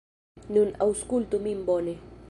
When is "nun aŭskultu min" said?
0.55-1.65